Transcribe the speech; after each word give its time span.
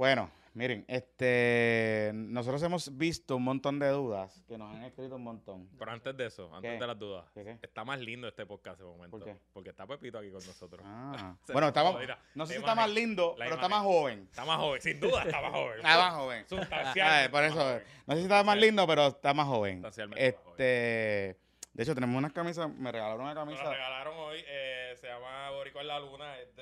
Bueno, 0.00 0.30
miren, 0.54 0.82
este, 0.88 2.10
nosotros 2.14 2.62
hemos 2.62 2.96
visto 2.96 3.36
un 3.36 3.44
montón 3.44 3.78
de 3.78 3.88
dudas 3.88 4.42
que 4.48 4.56
nos 4.56 4.74
han 4.74 4.82
escrito 4.84 5.16
un 5.16 5.24
montón. 5.24 5.68
Pero 5.78 5.90
antes 5.90 6.16
de 6.16 6.24
eso, 6.24 6.46
antes 6.54 6.70
¿Qué? 6.72 6.78
de 6.78 6.86
las 6.86 6.98
dudas, 6.98 7.26
¿Qué, 7.34 7.44
qué? 7.44 7.58
está 7.60 7.84
más 7.84 8.00
lindo 8.00 8.26
este 8.26 8.46
podcast 8.46 8.78
de 8.78 8.86
momento. 8.86 9.10
¿Por 9.10 9.26
qué? 9.26 9.36
Porque 9.52 9.68
está 9.68 9.86
Pepito 9.86 10.16
aquí 10.16 10.30
con 10.30 10.42
nosotros. 10.46 10.80
Ah. 10.86 11.36
Bueno, 11.52 11.70
jodira. 11.70 12.18
no 12.34 12.46
sé 12.46 12.54
si 12.54 12.60
está 12.60 12.74
más 12.74 12.88
lindo, 12.88 13.34
pero 13.36 13.56
está 13.56 13.68
más 13.68 13.82
joven. 13.82 14.20
Está 14.30 14.46
más 14.46 14.56
joven, 14.56 14.80
sin 14.80 15.00
duda 15.00 15.22
está 15.22 15.42
más 15.42 15.52
joven. 15.52 15.76
Está 15.76 15.98
más 15.98 16.14
joven. 16.14 16.48
Sustancialmente 16.48 17.28
por 17.28 17.44
eso, 17.44 17.56
joven. 17.56 17.82
no 18.06 18.14
sé 18.14 18.20
si 18.20 18.24
está 18.24 18.42
más 18.42 18.56
lindo, 18.56 18.86
pero 18.86 19.06
está 19.08 19.34
más 19.34 19.46
joven. 19.48 19.74
Sustancialmente 19.82 20.32
más 20.32 20.42
joven. 20.42 20.54
Este, 20.56 21.40
de 21.74 21.82
hecho, 21.82 21.94
tenemos 21.94 22.16
unas 22.16 22.32
camisas, 22.32 22.68
me 22.68 22.90
regalaron 22.90 23.20
una 23.20 23.34
camisa. 23.34 23.64
la 23.64 23.70
regalaron 23.70 24.16
hoy, 24.16 24.42
eh, 24.46 24.94
se 25.00 25.06
llama 25.06 25.50
Boricua 25.50 25.82
en 25.82 25.88
la 25.88 26.00
Luna, 26.00 26.38
es 26.38 26.56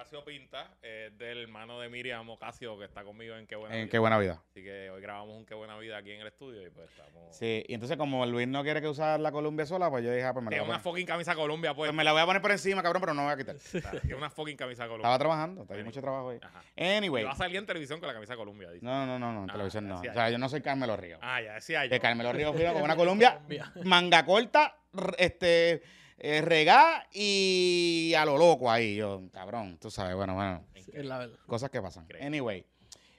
Ocasio 0.00 0.24
Pinta, 0.24 0.66
es 0.80 1.16
del 1.18 1.42
hermano 1.42 1.78
de 1.78 1.90
Miriam 1.90 2.26
Ocasio 2.30 2.78
que 2.78 2.86
está 2.86 3.04
conmigo 3.04 3.36
en 3.36 3.46
Qué 3.46 3.54
Buena 3.54 3.74
En 3.76 3.82
Vida. 3.82 3.90
qué 3.90 3.98
buena 3.98 4.18
vida. 4.18 4.42
Así 4.50 4.62
que 4.62 4.88
hoy 4.88 5.02
grabamos 5.02 5.36
un 5.36 5.44
Qué 5.44 5.52
Buena 5.54 5.76
Vida 5.76 5.98
aquí 5.98 6.10
en 6.12 6.22
el 6.22 6.26
estudio 6.28 6.66
y 6.66 6.70
pues 6.70 6.88
estamos... 6.88 7.36
Sí, 7.36 7.62
y 7.68 7.74
entonces 7.74 7.98
como 7.98 8.24
Luis 8.24 8.48
no 8.48 8.62
quiere 8.62 8.80
que 8.80 8.88
usar 8.88 9.20
la 9.20 9.30
Columbia 9.30 9.66
sola, 9.66 9.90
pues 9.90 10.02
yo 10.02 10.10
dije, 10.10 10.24
ah, 10.24 10.32
pues 10.32 10.42
me 10.42 10.50
la, 10.52 10.56
voy 10.56 10.60
a 10.60 10.62
una 10.70 10.82
poner, 10.82 10.94
fucking 10.94 11.06
camisa 11.06 11.34
Colombia, 11.34 11.74
pues. 11.74 11.90
pues 11.90 11.94
me 11.96 12.02
la 12.02 12.12
voy 12.12 12.22
a 12.22 12.24
poner 12.24 12.40
por 12.40 12.50
encima, 12.50 12.82
cabrón, 12.82 13.02
pero 13.02 13.12
no 13.12 13.20
me 13.26 13.34
voy 13.34 13.34
a 13.34 13.36
quitar. 13.36 13.56
Tiene 14.00 14.16
una 14.16 14.30
fucking 14.30 14.56
camisa 14.56 14.84
Colombia. 14.84 15.02
Estaba 15.06 15.18
trabajando, 15.18 15.64
Bueno. 15.66 15.84
mucho 15.84 16.00
trabajo 16.00 16.30
ahí. 16.30 16.38
Ajá. 16.40 16.62
Anyway, 16.78 17.22
Y 17.22 17.26
va 17.26 17.32
a 17.32 17.36
salir 17.36 17.56
en 17.58 17.66
televisión 17.66 18.00
con 18.00 18.06
la 18.06 18.14
camisa 18.14 18.36
Colombia, 18.36 18.70
dice. 18.70 18.82
no, 18.86 19.04
no, 19.04 19.18
no, 19.18 19.32
no, 19.34 19.44
en 19.44 19.50
Ah, 19.50 19.52
televisión 19.52 19.86
no. 19.86 19.96
decía 19.96 20.12
O 20.12 20.14
sea, 20.14 20.30
yo 20.30 20.38
no 20.38 20.48
soy 20.48 20.62
Carmelo 20.62 20.96
Río. 20.96 21.18
Ah, 21.20 21.42
ya 21.42 21.52
decía 21.56 21.84
yo. 21.84 21.90
Que 21.90 22.00
Carmelo 22.00 22.32
Río 22.32 22.54
vino 22.54 22.72
con 22.72 22.82
una 22.82 22.96
Columbia, 22.96 23.34
Colombia. 23.34 23.70
manga 23.84 24.24
corta, 24.24 24.76
r- 24.96 25.12
este, 25.18 25.82
eh, 26.22 26.42
regá 26.42 27.08
y 27.12 28.12
a 28.16 28.24
lo 28.24 28.36
loco 28.36 28.70
ahí. 28.70 28.96
Yo, 28.96 29.22
cabrón, 29.32 29.78
tú 29.78 29.90
sabes, 29.90 30.14
bueno, 30.14 30.34
bueno. 30.34 30.64
Es 30.74 31.04
la 31.04 31.18
verdad. 31.18 31.38
Cosas 31.46 31.70
que 31.70 31.80
pasan. 31.80 32.04
Increíble. 32.04 32.26
Anyway, 32.26 32.66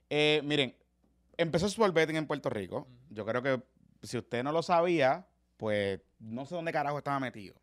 eh, 0.09 0.41
miren, 0.43 0.75
empezó 1.37 1.65
Sport 1.65 1.93
Betting 1.93 2.15
en 2.15 2.27
Puerto 2.27 2.49
Rico. 2.49 2.87
Yo 3.09 3.25
creo 3.25 3.41
que 3.41 3.61
si 4.03 4.17
usted 4.17 4.43
no 4.43 4.51
lo 4.51 4.61
sabía, 4.61 5.25
pues 5.57 5.99
no 6.19 6.45
sé 6.45 6.53
dónde 6.55 6.71
carajo 6.71 6.99
estaba 6.99 7.19
metido. 7.19 7.55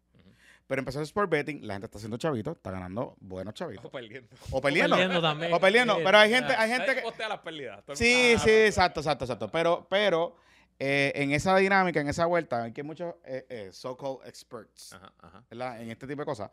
Pero 0.66 0.80
empezó 0.80 1.00
Sport 1.00 1.30
Betting, 1.30 1.66
la 1.66 1.74
gente 1.74 1.86
está 1.86 1.98
haciendo 1.98 2.18
chavitos, 2.18 2.56
está 2.56 2.70
ganando 2.70 3.16
buenos 3.20 3.54
chavitos. 3.54 3.86
Estamos 3.86 4.02
perdiendo. 4.02 4.36
O 4.50 4.60
perdiendo. 4.60 4.96
Perdiendo 4.96 5.22
también. 5.22 5.52
O 5.52 5.60
perdiendo. 5.60 5.96
Pero 6.04 6.18
hay 6.18 6.30
o 6.30 6.34
gente, 6.34 6.52
hay 6.54 6.68
gente 6.68 6.94
que. 6.94 7.00
postea 7.00 7.28
las 7.28 7.38
pérdidas. 7.38 7.82
Todo 7.84 7.92
el 7.92 7.96
Sí, 7.96 8.34
sí, 8.38 8.50
exacto, 8.50 9.00
exacto, 9.00 9.24
exacto. 9.24 9.48
Pero, 9.48 9.86
pero 9.88 10.36
eh, 10.78 11.12
en 11.14 11.32
esa 11.32 11.56
dinámica, 11.56 12.00
en 12.00 12.08
esa 12.08 12.26
vuelta, 12.26 12.62
hay 12.62 12.72
que 12.72 12.82
muchos 12.82 13.14
eh, 13.24 13.46
eh, 13.48 13.70
so-called 13.72 14.26
experts, 14.26 14.92
Ajá, 14.92 15.12
ajá. 15.20 15.44
¿verdad? 15.50 15.82
En 15.82 15.90
este 15.90 16.06
tipo 16.06 16.22
de 16.22 16.26
cosas. 16.26 16.50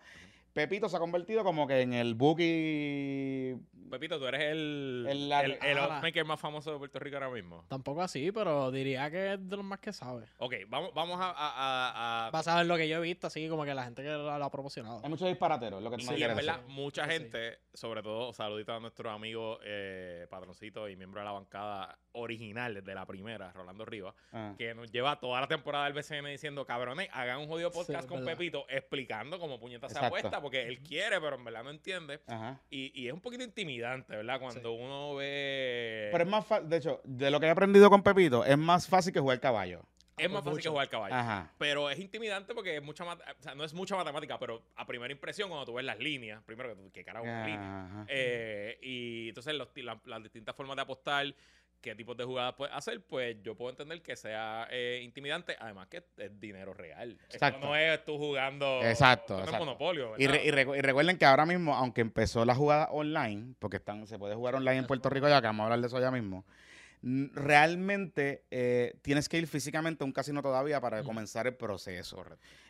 Pepito 0.55 0.87
se 0.87 0.95
ha 0.95 0.99
convertido 1.01 1.43
como 1.43 1.67
que 1.67 1.81
en 1.81 1.91
el 1.91 2.15
bookie. 2.15 3.57
Pepito, 3.91 4.17
tú 4.17 4.25
eres 4.25 4.41
el, 4.41 5.05
El 5.09 5.31
el, 5.31 5.57
el, 5.61 6.25
más 6.25 6.39
famoso 6.39 6.71
de 6.71 6.77
Puerto 6.79 6.97
Rico 6.97 7.17
ahora 7.17 7.29
mismo. 7.29 7.65
Tampoco 7.67 8.01
así, 8.01 8.31
pero 8.31 8.71
diría 8.71 9.11
que 9.11 9.33
es 9.33 9.49
de 9.49 9.57
los 9.57 9.65
más 9.65 9.79
que 9.79 9.91
sabe. 9.91 10.25
Ok, 10.37 10.53
vamos, 10.69 10.91
vamos 10.93 11.19
a... 11.19 11.25
a, 11.31 11.31
a- 11.31 12.27
a- 12.27 12.31
Vas 12.31 12.47
a 12.47 12.55
ver 12.57 12.65
lo 12.67 12.77
que 12.77 12.87
yo 12.87 12.97
he 12.97 13.01
visto, 13.01 13.27
así 13.27 13.47
como 13.49 13.65
que 13.65 13.73
la 13.75 13.83
gente 13.83 14.01
que 14.01 14.07
lo, 14.09 14.23
lo 14.37 14.45
ha 14.45 14.49
proporcionado. 14.49 15.01
Hay 15.03 15.09
muchos 15.09 15.27
disparateros, 15.27 15.83
lo 15.83 15.91
que 15.91 15.97
tú 15.97 16.03
Sí, 16.05 16.15
quieres 16.15 16.35
verdad, 16.37 16.59
decir. 16.61 16.73
mucha 16.73 17.05
gente, 17.05 17.59
sobre 17.73 18.01
todo, 18.01 18.31
saludito 18.33 18.73
a 18.73 18.79
nuestro 18.79 19.11
amigo 19.11 19.59
eh, 19.63 20.25
patroncito 20.29 20.87
y 20.89 20.95
miembro 20.95 21.19
de 21.19 21.25
la 21.25 21.31
bancada 21.33 21.99
original 22.13 22.81
de 22.83 22.95
la 22.95 23.05
primera, 23.05 23.51
Rolando 23.51 23.83
Rivas, 23.85 24.15
Ah. 24.31 24.55
que 24.57 24.73
nos 24.73 24.89
lleva 24.89 25.19
toda 25.19 25.41
la 25.41 25.47
temporada 25.47 25.83
del 25.85 25.93
BCN 25.93 26.25
diciendo, 26.29 26.65
cabrones, 26.65 27.09
hagan 27.11 27.39
un 27.41 27.47
jodido 27.47 27.71
podcast 27.71 28.03
Sí, 28.03 28.07
con 28.07 28.19
verdad. 28.21 28.37
Pepito 28.37 28.65
explicando 28.69 29.37
cómo 29.37 29.59
puñeta 29.59 29.89
se 29.89 29.99
apuesta, 29.99 30.41
porque 30.45 30.63
él 30.67 30.79
quiere, 30.79 31.19
pero 31.19 31.35
en 31.35 31.43
verdad 31.43 31.63
no 31.63 31.71
entiende. 31.71 32.21
Ajá. 32.27 32.59
Y, 32.69 32.91
y 32.99 33.07
es 33.07 33.13
un 33.13 33.21
poquito 33.21 33.43
intimidante, 33.43 34.15
¿verdad? 34.15 34.39
Cuando 34.39 34.71
uno 34.73 35.15
ve... 35.15 36.09
Pero 36.11 36.23
es 36.23 36.29
más 36.29 36.45
fácil, 36.45 36.69
de 36.69 36.77
hecho, 36.77 37.01
de 37.03 37.31
lo 37.31 37.39
que 37.39 37.47
he 37.47 37.49
aprendido 37.49 37.89
con 37.89 38.03
Pepito, 38.03 38.45
es 38.45 38.57
más 38.57 38.87
fácil 38.87 39.11
que 39.11 39.19
jugar 39.19 39.39
caballo. 39.39 39.81
es 40.17 40.29
más 40.29 40.43
fácil 40.43 40.61
que 40.61 40.69
jugar 40.69 40.87
caballo. 40.89 41.15
Ajá. 41.15 41.51
Pero 41.57 41.89
es 41.89 41.99
intimidante 41.99 42.53
porque 42.55 42.77
es 42.77 42.83
mucha 42.83 43.03
o 43.03 43.17
sea, 43.39 43.55
no 43.55 43.63
es 43.63 43.73
mucha 43.73 43.95
matemática, 43.95 44.39
pero 44.39 44.61
a 44.75 44.85
primera 44.85 45.11
impresión, 45.11 45.49
cuando 45.49 45.65
tú 45.65 45.73
ves 45.73 45.85
las 45.85 45.99
líneas, 45.99 46.41
primero 46.43 46.69
que 46.69 46.75
tú, 46.81 46.91
¿qué 46.93 47.03
carajo 47.03 47.25
una 47.25 47.45
línea? 47.45 48.05
Eh, 48.07 48.77
y 48.81 49.29
entonces 49.29 49.53
los 49.55 49.73
ti- 49.73 49.81
la- 49.81 49.99
las 50.05 50.21
distintas 50.23 50.55
formas 50.55 50.75
de 50.77 50.81
apostar, 50.83 51.25
qué 51.81 51.95
tipos 51.95 52.17
de 52.17 52.23
jugadas 52.23 52.55
puedes 52.55 52.73
hacer, 52.75 53.01
pues 53.05 53.37
yo 53.43 53.55
puedo 53.55 53.69
entender 53.69 54.01
que 54.01 54.15
sea 54.15 54.67
eh, 54.71 55.01
intimidante, 55.03 55.55
además 55.59 55.87
que 55.87 56.03
es 56.17 56.39
dinero 56.39 56.73
real. 56.73 57.11
Esto 57.21 57.35
Exacto. 57.35 57.65
no 57.67 57.75
es 57.75 58.03
tú 58.05 58.17
jugando 58.17 58.81
Exacto, 58.83 59.37
exacto. 59.39 59.59
monopolio. 59.59 60.13
Y, 60.17 60.23
y 60.23 60.27
recu- 60.27 60.77
y 60.77 60.81
recuerden 60.81 61.17
que 61.17 61.25
ahora 61.25 61.45
mismo, 61.45 61.75
aunque 61.75 62.01
empezó 62.01 62.43
la 62.45 62.55
jugada 62.55 62.87
online, 62.91 63.53
porque 63.59 63.77
están, 63.77 64.07
se 64.07 64.17
puede 64.17 64.35
jugar 64.35 64.55
online 64.55 64.77
en 64.77 64.87
Puerto 64.87 65.09
Rico 65.09 65.27
ya, 65.29 65.41
que 65.41 65.47
vamos 65.47 65.61
a 65.61 65.65
hablar 65.65 65.79
de 65.81 65.87
eso 65.87 65.99
ya 65.99 66.11
mismo, 66.11 66.45
realmente 67.01 68.43
eh, 68.51 68.95
tienes 69.01 69.29
que 69.29 69.37
ir 69.37 69.47
físicamente 69.47 70.03
a 70.03 70.05
un 70.05 70.11
casino 70.11 70.41
todavía 70.41 70.79
para 70.81 71.03
comenzar 71.03 71.47
el 71.47 71.55
proceso. 71.55 72.23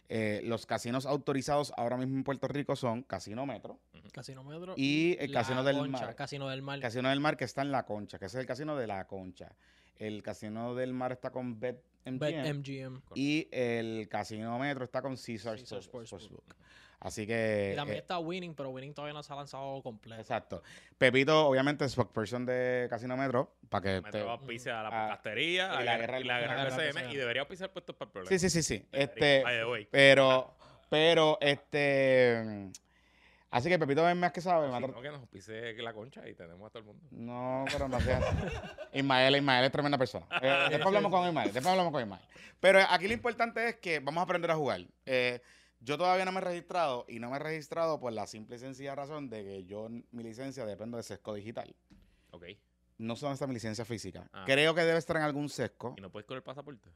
Eh, 0.07 0.41
los 0.43 0.65
casinos 0.65 1.05
autorizados 1.05 1.73
ahora 1.77 1.97
mismo 1.97 2.15
en 2.17 2.23
Puerto 2.23 2.47
Rico 2.47 2.75
son 2.75 3.01
Casino 3.01 3.45
Metro 3.47 3.79
Casino 4.13 4.43
Metro. 4.43 4.75
y 4.77 5.17
el 5.19 5.31
La 5.31 5.41
Casino 5.41 5.63
del 5.63 5.77
Concha, 5.77 6.05
Mar. 6.05 6.15
Casino 6.15 6.47
del 6.49 6.61
Mar. 6.61 6.79
Casino 6.79 7.09
del 7.09 7.19
Mar 7.19 7.37
que 7.37 7.45
está 7.45 7.63
en 7.63 7.71
La 7.71 7.85
Concha, 7.85 8.19
que 8.19 8.25
es 8.25 8.35
el 8.35 8.45
casino 8.45 8.75
de 8.77 8.85
La 8.87 9.07
Concha. 9.07 9.51
El 9.97 10.21
Casino 10.21 10.75
del 10.75 10.93
Mar 10.93 11.11
está 11.13 11.31
con 11.31 11.59
BetMGM 11.59 12.19
BetMGM. 12.19 13.01
y 13.15 13.47
el 13.51 14.07
Casino 14.09 14.59
Metro 14.59 14.83
está 14.83 15.01
con 15.01 15.15
Caesar, 15.15 15.55
Caesar 15.57 15.79
Sports- 15.79 15.85
Sportsbook. 16.09 16.21
Sportsbook. 16.21 16.55
Así 16.99 17.27
que... 17.27 17.71
Y 17.73 17.75
también 17.75 17.97
eh, 17.97 18.01
está 18.01 18.17
Winning, 18.19 18.55
pero 18.55 18.69
Winning 18.69 18.93
todavía 18.93 19.13
no 19.13 19.21
se 19.21 19.31
ha 19.31 19.35
lanzado 19.35 19.81
completo. 19.83 20.19
Exacto. 20.21 20.63
Pepito, 20.97 21.47
obviamente, 21.47 21.87
spokesperson 21.87 22.45
de 22.45 22.87
Casino 22.89 23.15
Metro, 23.17 23.53
para 23.69 23.81
que... 23.83 24.01
Me 24.01 24.11
te- 24.11 24.19
trajo 24.19 24.31
auspicia 24.31 24.79
a 24.79 24.83
la 24.83 24.89
Ah, 24.89 25.07
podcastería, 25.07 25.63
y 25.63 25.67
a 25.67 25.69
la 25.75 25.83
la 25.83 25.97
guerra 25.97 26.19
y 26.19 26.23
la 26.23 26.39
guerra 26.39 26.55
la 26.55 26.63
del 26.63 26.71
guerra 26.71 26.83
del 26.83 26.91
BCN, 26.93 27.01
BCN. 27.03 27.11
y 27.13 27.17
debería 27.17 27.41
auspiciar 27.43 27.71
puestos 27.73 27.95
para 27.95 28.07
el 28.07 28.11
problema. 28.13 28.29
Sí, 28.29 28.39
sí, 28.39 28.49
sí, 28.49 28.63
sí. 28.63 28.87
Este, 28.91 29.43
pero, 29.91 30.55
pero, 30.89 31.37
este... 31.41 32.71
Así 33.51 33.69
que 33.69 33.79
Pepito 33.79 34.07
es 34.09 34.15
más 34.17 34.33
que 34.33 34.41
sabe. 34.41 34.67
tra- 34.67 34.81
no, 34.93 35.01
que 35.01 35.07
nos 35.09 35.21
auspicie 35.21 35.73
la 35.81 35.93
concha 35.93 36.27
y 36.27 36.33
tenemos 36.33 36.67
a 36.67 36.69
todo 36.71 36.79
el 36.79 36.85
mundo. 36.85 37.03
No, 37.11 37.63
pero 37.71 37.87
no 37.87 38.01
seas. 38.01 38.21
Ismael, 38.93 39.35
Ismael 39.37 39.63
es 39.65 39.71
tremenda 39.71 39.97
persona. 39.97 40.25
Eh, 40.41 40.47
después 40.71 40.87
hablamos 40.87 41.09
con 41.11 41.25
Ismael. 41.25 41.53
Después 41.53 41.67
hablamos 41.71 41.93
con 41.93 42.01
Ismael. 42.01 42.21
Pero 42.59 42.79
aquí 42.89 43.07
lo 43.07 43.13
importante 43.13 43.69
es 43.69 43.75
que 43.77 43.99
vamos 43.99 44.19
a 44.19 44.23
aprender 44.23 44.51
a 44.51 44.55
jugar. 44.55 44.81
Eh, 45.05 45.39
yo 45.79 45.97
todavía 45.97 46.25
no 46.25 46.31
me 46.31 46.39
he 46.39 46.43
registrado 46.43 47.05
y 47.07 47.19
no 47.19 47.29
me 47.29 47.37
he 47.37 47.39
registrado 47.39 47.99
por 47.99 48.13
la 48.13 48.27
simple 48.27 48.55
y 48.55 48.59
sencilla 48.59 48.95
razón 48.95 49.29
de 49.29 49.43
que 49.43 49.65
yo, 49.65 49.89
mi 50.11 50.23
licencia 50.23 50.65
depende 50.65 50.97
de 50.97 51.03
sesco 51.03 51.33
digital. 51.33 51.75
Ok. 52.31 52.45
No 52.97 53.15
sé 53.15 53.25
dónde 53.25 53.33
está 53.35 53.47
mi 53.47 53.53
licencia 53.53 53.85
física. 53.85 54.27
Ah. 54.31 54.43
Creo 54.45 54.73
que 54.73 54.81
debe 54.81 54.97
estar 54.97 55.17
en 55.17 55.23
algún 55.23 55.49
sesco. 55.49 55.95
¿Y 55.97 56.01
no 56.01 56.09
puedes 56.09 56.25
con 56.25 56.37
el 56.37 56.43
pasaporte? 56.43 56.89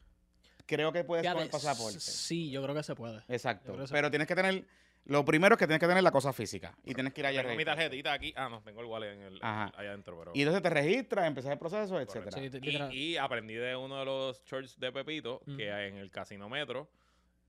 Creo 0.65 0.91
que 0.91 1.03
puedes 1.03 1.27
con 1.31 1.41
el 1.41 1.49
pasaporte. 1.49 1.99
Sí, 1.99 2.51
yo 2.51 2.61
creo 2.63 2.75
que 2.75 2.83
se 2.83 2.95
puede. 2.95 3.23
Exacto. 3.27 3.75
Pero 3.91 4.09
tienes 4.09 4.27
que 4.27 4.35
tener. 4.35 4.65
Lo 5.05 5.25
primero 5.25 5.55
es 5.55 5.59
que 5.59 5.65
tienes 5.65 5.79
que 5.79 5.87
tener 5.87 6.03
la 6.03 6.11
cosa 6.11 6.31
física. 6.31 6.77
Y 6.83 6.93
tienes 6.93 7.13
que 7.13 7.21
ir 7.21 7.25
allá 7.27 7.41
Tengo 7.41 7.55
mi 7.55 7.65
tarjetita 7.65 8.13
aquí. 8.13 8.33
Ah, 8.35 8.47
no, 8.49 8.61
tengo 8.61 8.81
el 8.81 8.85
wallet 8.85 9.13
en 9.13 9.21
el, 9.21 9.39
Ajá. 9.41 9.71
allá 9.75 9.89
adentro, 9.89 10.19
pero... 10.19 10.31
Y 10.35 10.41
entonces 10.41 10.61
te 10.61 10.69
registras, 10.69 11.25
empiezas 11.25 11.53
el 11.53 11.57
proceso, 11.57 11.99
etcétera. 11.99 12.37
Sí, 12.37 12.59
Y, 12.61 13.13
y 13.13 13.17
aprendí 13.17 13.55
de 13.55 13.75
uno 13.75 13.97
de 13.97 14.05
los 14.05 14.43
shorts 14.43 14.77
de 14.79 14.91
Pepito 14.91 15.41
Ujú. 15.47 15.57
que 15.57 15.69
en 15.69 15.95
el 15.95 16.11
Casino 16.11 16.47
Metro 16.49 16.91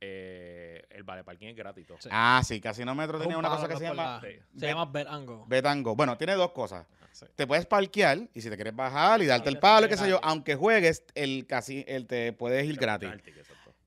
eh, 0.00 0.83
el 0.91 1.03
vale 1.03 1.25
parking 1.25 1.49
es 1.49 1.56
gratis. 1.56 1.87
Sí. 1.99 2.09
Ah, 2.11 2.41
sí, 2.44 2.61
Casino 2.61 2.94
Metro 2.94 3.19
un 3.19 3.27
una 3.27 3.49
palo, 3.49 3.56
cosa 3.56 3.69
que 3.69 3.77
se 3.77 3.84
llama. 3.84 4.21
Se 4.21 4.66
llama 4.66 4.87
Bet 4.87 5.06
and 5.06 5.27
Go. 5.27 5.44
Betango. 5.47 5.94
Bueno, 5.94 6.16
tiene 6.16 6.34
dos 6.34 6.53
cosas. 6.53 6.87
Ah, 7.03 7.06
sí. 7.12 7.27
Te 7.34 7.47
puedes 7.47 7.66
parquear 7.66 8.19
y 8.33 8.41
si 8.41 8.49
te 8.49 8.56
quieres 8.56 8.75
bajar 8.75 9.21
y 9.22 9.27
darte 9.27 9.50
el 9.50 9.59
palo 9.59 9.87
y 9.87 9.91
qué 9.91 9.97
sé 9.97 10.09
yo, 10.09 10.19
aunque 10.22 10.55
juegues, 10.55 11.05
el 11.15 11.47
casi 11.47 11.84
el 11.87 12.06
te 12.06 12.33
puedes 12.33 12.65
ir 12.65 12.77
gratis. 12.77 13.10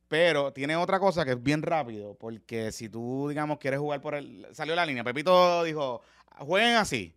Pero 0.08 0.54
tiene 0.54 0.76
otra 0.76 1.00
cosa 1.00 1.26
que 1.26 1.32
es 1.32 1.42
bien 1.42 1.64
rápido, 1.64 2.16
porque 2.16 2.72
si 2.72 2.88
tú, 2.88 3.28
digamos, 3.30 3.58
quieres 3.58 3.80
jugar 3.80 4.00
por 4.00 4.14
el... 4.14 4.46
Salió 4.52 4.76
la 4.76 4.86
línea, 4.86 5.04
Pepito 5.04 5.64
dijo, 5.64 6.04
jueguen 6.38 6.76
así. 6.76 7.16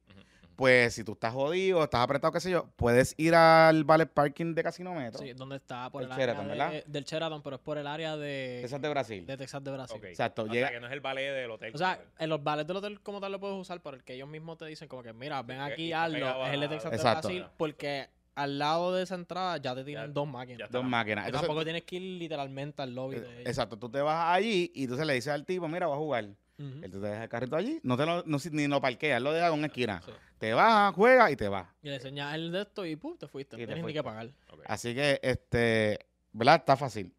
Pues 0.57 0.95
si 0.95 1.05
tú 1.05 1.13
estás 1.13 1.35
jodido, 1.35 1.85
estás 1.85 2.01
apretado, 2.01 2.33
qué 2.33 2.41
sé 2.41 2.51
yo, 2.51 2.67
puedes 2.77 3.15
ir 3.19 3.35
al 3.35 3.85
Valet 3.85 4.11
Parking 4.11 4.55
de 4.55 4.63
Casino 4.63 4.95
Metro. 4.95 5.21
Sí, 5.21 5.33
donde 5.35 5.57
está 5.57 5.91
por 5.91 6.03
El 6.03 6.07
el, 6.07 6.13
área 6.13 6.27
Sheraton, 6.27 6.45
de- 6.49 6.51
¿verdad? 6.57 6.85
del 6.87 7.05
Sheraton, 7.05 7.43
pero 7.43 7.57
es 7.57 7.63
por 7.63 7.77
el 7.79 7.87
área 7.87 8.17
de, 8.17 8.63
es 8.65 8.71
de 8.81 8.89
Brasil. 8.89 9.27
de 9.27 9.37
Texas 9.37 9.63
de 9.63 9.71
Brasil. 9.71 10.01
Exacto, 10.05 10.43
O 10.43 10.47
llega- 10.47 10.69
sea, 10.69 10.75
que 10.77 10.81
no 10.81 10.87
es 10.87 10.93
el 10.95 11.01
ballet 11.01 11.31
del 11.35 11.51
hotel. 11.51 11.73
O 11.75 11.79
sea, 11.79 12.01
en 12.19 12.31
los 12.31 12.43
bares 12.43 12.67
del 12.67 12.77
hotel 12.79 13.01
como 13.01 13.21
tal 13.21 13.33
lo 13.33 13.39
puedes 13.41 13.57
usar, 13.59 13.83
pero 13.83 13.97
el 13.97 14.03
que 14.05 14.15
ellos 14.15 14.29
mismos 14.29 14.57
te 14.57 14.65
dicen 14.67 14.89
como 14.89 15.03
que, 15.03 15.13
mira, 15.13 15.43
ven 15.43 15.61
aquí, 15.61 15.85
y 15.85 15.93
está 15.93 16.07
pegado 16.11 16.33
hazlo, 16.43 16.47
es 16.47 16.55
el 16.55 16.61
de 16.61 16.69
Texas 16.69 16.93
Exacto. 16.95 17.29
de 17.29 17.35
Brasil, 17.35 17.53
porque 17.59 18.09
al 18.35 18.59
lado 18.59 18.95
de 18.95 19.03
esa 19.03 19.15
entrada 19.15 19.57
ya 19.59 19.75
te 19.75 19.85
tienen 19.85 20.07
Ya- 20.07 20.13
dos 20.13 20.27
máquinas. 20.27 20.71
dos 20.71 20.85
máquinas. 20.85 21.27
Entonces, 21.27 21.47
tampoco 21.49 21.65
tienes 21.65 21.83
que 21.83 21.97
ir 21.97 22.03
literalmente 22.19 22.81
al 22.83 22.95
lobby 22.95 23.17
de 23.21 23.27
eh, 23.27 23.33
ellos. 23.41 23.47
exacto, 23.49 23.79
tú 23.79 23.91
te 23.91 24.01
vas 24.01 24.35
allí 24.35 24.73
y 24.75 24.85
entonces 24.85 25.07
le 25.07 25.13
dices 25.15 25.33
al 25.33 25.45
tipo, 25.45 25.69
mira, 25.69 25.87
voy 25.87 25.97
a 25.97 25.99
jugar. 25.99 26.29
Ujú. 26.59 26.81
Él 26.83 26.91
te 26.91 26.99
deja 26.99 27.23
el 27.25 27.29
carrito 27.29 27.57
allí, 27.57 27.81
no 27.83 27.97
te 27.97 28.07
lo, 28.07 28.23
no, 28.25 28.39
ni 28.53 28.67
lo 28.67 28.81
parqueas, 28.81 29.21
lo 29.21 29.33
deja 29.33 29.49
en 29.49 29.55
una 29.55 29.67
esquina. 29.67 30.01
Sí. 30.05 30.13
Te 30.39 30.53
vas, 30.55 30.95
juegas 30.95 31.31
y 31.31 31.37
te 31.37 31.49
vas. 31.49 31.67
Y 31.83 31.89
le 31.89 31.97
enseñas 31.97 32.35
el 32.35 32.53
de 32.53 32.63
esto 32.63 32.85
y 32.85 32.97
pum, 32.97 33.17
te 33.17 33.27
fuiste. 33.27 33.57
Y 33.57 33.61
No 33.61 33.63
te 33.63 33.67
tienes 33.67 33.85
ni 33.85 33.93
que 33.93 34.03
pagar. 34.03 34.31
Así 34.67 34.95
que, 34.95 35.19
este, 35.23 36.07
¿verdad? 36.33 36.57
Está 36.57 36.77
fácil. 36.77 37.13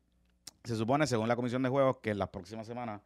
Se 0.64 0.76
supone, 0.76 1.08
según 1.08 1.28
la 1.28 1.36
Comisión 1.36 1.64
de 1.64 1.70
Juegos, 1.70 1.98
que 2.02 2.12
en 2.12 2.20
las 2.20 2.30
próximas 2.30 2.68
semanas 2.68 3.02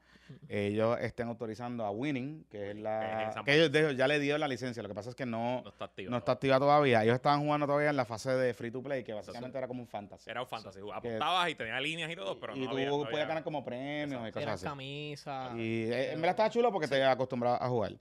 ellos 0.50 0.98
estén 1.02 1.28
autorizando 1.28 1.86
a 1.86 1.92
Winning, 1.92 2.46
que 2.50 2.72
es 2.72 2.78
la... 2.78 3.32
Que 3.46 3.56
ellos, 3.56 3.72
de 3.72 3.96
ya 3.96 4.08
le 4.08 4.20
dio 4.20 4.38
la 4.38 4.48
licencia, 4.48 4.82
lo 4.84 4.90
que 4.90 4.96
pasa 4.96 5.10
es 5.10 5.16
que 5.16 5.26
no, 5.26 5.62
No 5.64 5.70
está 5.70 5.86
activo. 5.86 6.12
no 6.12 6.18
está 6.18 6.32
activa 6.34 6.60
todavía. 6.60 7.04
Ellos 7.04 7.16
estaban 7.16 7.42
jugando 7.42 7.66
todavía 7.68 7.90
en 7.90 7.96
la 7.96 8.06
fase 8.06 8.32
de 8.32 8.54
free 8.54 8.72
to 8.72 8.82
play, 8.82 9.04
que 9.04 9.14
básicamente 9.14 9.58
era 9.58 9.68
como 9.68 9.82
un 9.82 9.88
fantasy. 9.88 10.30
Era 10.30 10.42
un 10.42 10.48
fantasy. 10.48 10.80
Apuntabas 10.94 11.50
y 11.50 11.56
tenía 11.56 11.80
líneas 11.80 12.12
y 12.12 12.16
todo, 12.16 12.40
pero 12.40 12.56
y 12.56 12.60
no 12.62 12.66
tú 12.68 12.72
había, 12.74 12.86
no 12.88 12.92
podías 12.98 13.14
había- 13.14 13.26
ganar 13.26 13.44
como 13.44 13.64
premios 13.66 14.28
y 14.28 14.32
cosas 14.32 14.50
así. 14.54 14.66
camisa. 14.66 15.52
Y 15.56 15.84
eh, 15.92 16.12
en 16.14 16.22
verdad 16.22 16.32
estaba 16.32 16.50
chulo 16.50 16.72
porque 16.72 16.88
te 16.88 17.04
acostumbraba 17.04 17.58
a 17.58 17.68
jugar. 17.70 17.94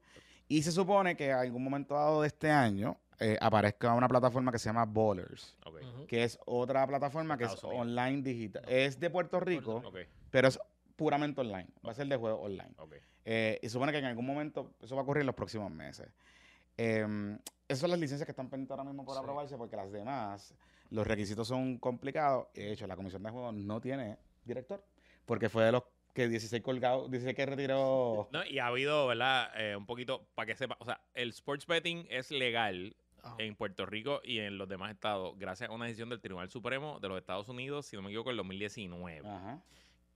Y 0.49 0.62
se 0.62 0.73
supone 0.73 1.17
que 1.17 1.26
en 1.31 1.37
algún 1.37 1.62
momento 1.62 1.94
dado 1.94 2.23
de 2.23 2.26
este 2.26 2.50
año 2.50 2.97
eh, 3.21 3.37
aparezca 3.41 3.93
una 3.94 4.09
plataforma 4.09 4.50
que 4.50 4.59
se 4.59 4.69
llama 4.69 4.85
Ballers, 4.85 5.56
Ok, 5.67 5.75
Ujú. 5.83 6.06
que 6.06 6.25
es 6.25 6.38
otra 6.47 6.87
plataforma 6.87 7.37
que 7.37 7.44
es 7.44 7.50
Unidos. 7.62 7.81
online 7.81 8.23
digital. 8.23 8.65
Es 8.67 8.99
de 8.99 9.11
Puerto 9.11 9.38
Rico, 9.41 9.83
pero 10.31 10.49
es 10.49 10.59
puramente 11.00 11.41
online. 11.41 11.67
Va 11.87 11.93
a 11.93 11.94
ser 11.94 12.06
de 12.06 12.17
juego 12.17 12.41
online. 12.43 12.75
Eh, 13.25 13.58
y 13.62 13.69
supone 13.70 13.91
que 13.91 13.99
en 13.99 14.05
algún 14.05 14.26
momento 14.26 14.75
eso 14.82 14.94
va 14.94 15.00
a 15.00 15.05
ocurrir 15.05 15.23
en 15.23 15.26
los 15.29 15.35
próximos 15.35 15.70
meses. 15.73 16.08
Eh, 16.76 17.06
esas 17.67 17.81
son 17.81 17.91
las 17.91 17.99
licencias 17.99 18.26
que 18.26 18.32
están 18.32 18.50
pendientes 18.50 18.70
ahora 18.73 18.85
mismo 18.85 19.02
por 19.05 19.14
Sí. 19.14 19.20
aprobarse 19.20 19.56
porque 19.56 19.76
las 19.76 19.91
demás, 19.91 20.55
los 20.91 21.06
requisitos 21.06 21.49
son 21.49 21.79
complicados. 21.79 22.49
Y 22.55 22.61
de 22.61 22.73
hecho, 22.73 22.87
la 22.87 22.97
comisión 22.97 23.23
de 23.23 23.31
juegos 23.31 23.55
no 23.55 23.81
tiene 23.81 24.19
director 24.44 24.85
porque 25.25 25.49
fue 25.49 25.64
de 25.64 25.73
los 25.73 25.85
que 26.12 26.29
16 26.29 26.62
colgados, 26.62 27.11
16 27.11 27.35
que 27.35 27.47
retiró. 27.47 28.29
No, 28.32 28.44
y 28.44 28.58
ha 28.58 28.67
habido, 28.67 29.06
¿verdad? 29.06 29.50
Eh, 29.56 29.75
un 29.76 29.87
poquito, 29.87 30.26
para 30.35 30.44
que 30.47 30.55
sepa, 30.55 30.76
o 30.81 30.85
sea, 30.85 31.00
el 31.14 31.31
sports 31.31 31.67
betting 31.67 32.06
es 32.11 32.31
legal 32.31 32.94
en 33.38 33.55
Puerto 33.55 33.85
Rico 33.87 34.20
y 34.25 34.38
en 34.38 34.56
los 34.58 34.67
demás 34.69 34.91
estados, 34.93 35.38
gracias 35.38 35.69
a 35.69 35.73
una 35.73 35.85
decisión 35.85 36.08
del 36.08 36.20
Tribunal 36.23 36.49
Supremo 36.50 36.99
de 37.00 37.08
los 37.08 37.19
Estados 37.19 37.49
Unidos, 37.50 37.85
si 37.87 37.94
no 37.97 38.00
me 38.02 38.08
equivoco, 38.08 38.31
en 38.31 38.38
2019, 38.38 39.29
Ajá. 39.29 39.61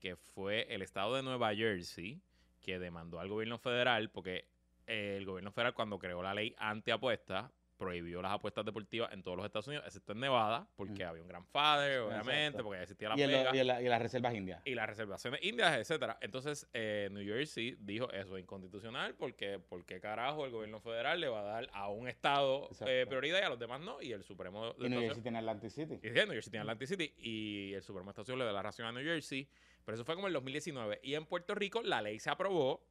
Que 0.05 0.15
fue 0.15 0.67
el 0.69 0.83
estado 0.83 1.15
de 1.15 1.23
Nueva 1.23 1.55
Jersey 1.55 2.21
que 2.61 2.77
demandó 2.77 3.19
al 3.19 3.27
gobierno 3.27 3.57
federal 3.57 4.11
porque 4.11 4.45
eh, 4.85 5.15
el 5.17 5.25
gobierno 5.25 5.51
federal 5.51 5.73
cuando 5.73 5.97
creó 5.97 6.21
la 6.21 6.35
ley 6.35 6.53
antiapuestas 6.59 7.51
prohibió 7.77 8.21
las 8.21 8.31
apuestas 8.31 8.63
deportivas 8.65 9.11
en 9.11 9.21
todos 9.23 9.37
los 9.37 9.45
Estados 9.45 9.67
Unidos, 9.67 9.85
excepto 9.85 10.13
en 10.13 10.19
Nevada, 10.21 10.67
porque 10.75 11.03
Mm. 11.05 11.07
había 11.09 11.21
un 11.21 11.27
grandfather, 11.27 11.99
obviamente, 11.99 12.43
Exacto. 12.45 12.63
porque 12.63 12.81
existía 12.83 13.09
la 13.09 13.15
Y, 13.15 13.17
pega 13.27 13.55
y 13.55 13.63
la- 13.63 13.79
las 13.81 14.01
reservas 14.01 14.33
indias. 14.33 14.61
y 14.65 14.75
las 14.75 14.87
reservaciones 14.87 15.43
indias, 15.43 15.77
etcétera. 15.77 16.17
Entonces, 16.21 16.67
eh, 16.73 17.09
New 17.11 17.23
Jersey 17.25 17.75
dijo 17.79 18.09
eso 18.11 18.37
es 18.37 18.43
inconstitucional 18.43 19.15
porque, 19.15 19.59
porque 19.59 19.99
carajo 19.99 20.45
el 20.45 20.51
gobierno 20.51 20.79
federal 20.79 21.19
le 21.19 21.27
va 21.27 21.41
a 21.41 21.43
dar 21.43 21.69
a 21.73 21.89
un 21.89 22.07
estado 22.07 22.69
eh, 22.87 23.05
prioridad 23.07 23.39
y 23.41 23.43
a 23.43 23.49
los 23.49 23.59
demás 23.59 23.81
no. 23.81 24.01
Y 24.01 24.11
el 24.13 24.23
Supremo 24.23 24.73
de 24.73 24.87
Y 24.87 24.89
New 24.89 25.01
Jersey 25.01 25.21
tiene 25.21 25.39
Atlantic 25.39 25.69
City. 25.71 25.99
y 26.01 26.09
New 26.09 26.27
Jersey 26.31 26.51
tiene 26.51 26.61
Atlantic 26.61 26.87
City 26.87 27.13
y 27.17 27.73
el 27.73 27.81
Supremo 27.83 28.05
de 28.07 28.11
Estados 28.11 28.29
Unidos 28.29 28.39
le 28.39 28.45
da 28.45 28.53
la 28.53 28.63
ración 28.63 28.87
a 28.87 28.91
New 28.91 29.03
Jersey. 29.03 29.47
Pero 29.83 29.95
eso 29.95 30.03
fue 30.05 30.15
como 30.15 30.25
en 30.27 30.29
el 30.29 30.33
2019. 30.33 30.99
Y 31.03 31.13
en 31.13 31.25
Puerto 31.27 31.53
Rico 31.53 31.83
la 31.83 32.01
ley 32.01 32.19
se 32.19 32.29
aprobó, 32.31 32.83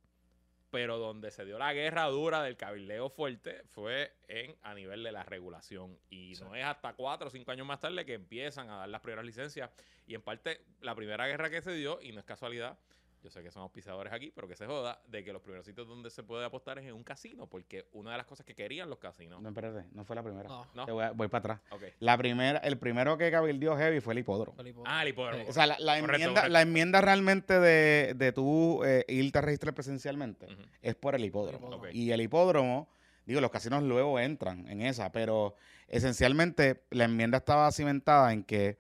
pero 0.75 0.99
donde 0.99 1.31
se 1.31 1.45
dio 1.45 1.57
la 1.57 1.73
guerra 1.73 2.07
dura 2.07 2.43
del 2.43 2.57
cabildeo 2.57 3.09
fuerte 3.09 3.63
fue 3.69 4.13
en 4.27 4.57
a 4.63 4.75
nivel 4.75 5.05
de 5.05 5.13
la 5.13 5.23
regulación. 5.23 5.97
Y 6.11 6.33
no 6.41 6.57
es 6.57 6.65
hasta 6.65 6.95
cuatro 6.95 7.29
o 7.29 7.31
cinco 7.31 7.53
años 7.53 7.65
más 7.65 7.79
tarde 7.79 8.05
que 8.05 8.15
empiezan 8.15 8.69
a 8.69 8.79
dar 8.79 8.89
las 8.89 9.01
primeras 9.01 9.25
licencias. 9.25 9.71
Y 10.05 10.17
en 10.17 10.23
parte, 10.23 10.65
la 10.81 10.97
primera 10.97 11.29
guerra 11.29 11.49
que 11.49 11.63
se 11.63 11.75
dio, 11.75 12.01
y 12.03 12.11
no 12.11 12.19
es 12.19 12.25
casualidad, 12.25 12.77
yo 13.25 13.31
sé 13.31 13.43
que 13.43 13.51
somos 13.51 13.71
pisadores 13.73 14.13
aquí, 14.13 14.31
pero 14.35 14.47
que 14.47 14.55
se 14.55 14.67
joda, 14.67 15.01
de 15.09 15.25
que 15.25 15.33
los 15.33 15.41
primeros 15.41 15.65
sitios 15.65 15.89
donde 15.89 16.11
se 16.11 16.23
puede 16.23 16.45
apostar 16.45 16.79
es 16.79 16.85
en 16.85 16.93
un 16.95 17.03
casino, 17.03 17.47
porque 17.47 17.89
una 17.93 18.11
de 18.13 18.19
las 18.19 18.27
cosas 18.27 18.45
que 18.45 18.55
querían 18.55 18.91
los 18.91 18.99
casinos. 18.99 19.41
No, 19.41 19.49
espérate, 19.49 19.87
no 19.93 20.05
fue 20.05 20.15
la 20.15 20.23
primera. 20.23 20.47
No, 20.49 20.67
¿no? 20.75 20.85
Te 20.85 20.93
voy, 20.93 21.05
a- 21.05 21.13
voy 21.13 21.29
para 21.29 21.55
atrás. 21.55 21.61
Ok. 21.71 21.83
La 22.01 22.19
primera, 22.19 22.59
el 22.59 22.77
primero 22.79 23.17
que 23.17 23.31
cabildió 23.31 23.77
heavy 23.79 24.01
fue 24.01 24.13
el 24.13 24.19
hipódromo. 24.19 24.57
Ah, 24.85 25.03
el 25.03 25.09
hipódromo. 25.09 25.43
Sí. 25.45 25.51
O 25.51 25.53
sea, 25.55 25.67
la, 25.67 25.79
la 25.79 25.95
Correcto, 25.99 26.15
enmienda, 26.15 26.41
correcto. 26.43 26.53
la 26.53 26.61
enmienda 26.63 27.01
realmente 27.01 27.59
de, 27.61 28.13
de 28.15 28.33
tú 28.33 28.85
eh, 28.85 29.07
irte 29.09 29.39
a 29.39 29.41
registrar 29.41 29.73
presencialmente 29.75 30.47
es 30.83 30.95
por 30.95 31.15
el 31.15 31.25
hipódromo. 31.25 31.57
hipódromo. 31.59 31.83
Ok. 31.87 31.95
Y 31.95 32.13
el 32.13 32.21
hipódromo, 32.21 32.89
digo, 33.25 33.41
los 33.41 33.51
casinos 33.51 33.83
luego 33.83 34.21
entran 34.21 34.69
en 34.69 34.83
esa, 34.83 35.11
pero 35.13 35.55
esencialmente 35.89 36.83
la 36.91 37.05
enmienda 37.05 37.39
estaba 37.39 37.71
cimentada 37.73 38.33
en 38.35 38.45
que 38.45 38.79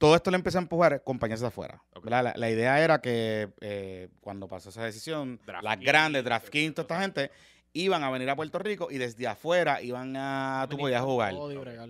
todo 0.00 0.16
esto 0.16 0.30
le 0.30 0.38
empezó 0.38 0.56
a 0.56 0.62
empujar 0.62 1.04
compañías 1.04 1.40
de 1.40 1.48
afuera. 1.48 1.82
La, 2.04 2.32
la 2.34 2.50
idea 2.50 2.82
era 2.82 3.02
que 3.02 3.50
eh, 3.60 4.08
cuando 4.22 4.48
pasó 4.48 4.70
esa 4.70 4.82
decisión, 4.82 5.38
las 5.60 5.78
grandes, 5.78 6.24
DraftKings, 6.24 6.74
toda 6.74 6.84
esta 6.84 7.00
gente, 7.02 7.30
iban 7.74 8.02
a 8.02 8.10
venir 8.10 8.30
a 8.30 8.34
Puerto 8.34 8.58
Rico 8.58 8.90
y 8.90 8.96
desde 8.96 9.28
afuera 9.28 9.82
iban 9.82 10.16
a... 10.16 10.66
Tú 10.70 10.78
podías 10.78 11.02
jugar. 11.02 11.34